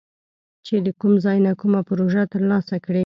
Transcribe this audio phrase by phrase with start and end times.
[0.65, 2.99] چې د کوم ځای نه کومه پروژه تر لاسه کړي